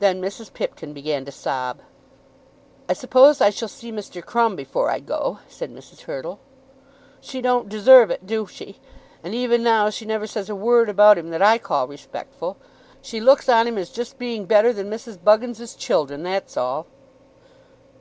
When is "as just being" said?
13.78-14.46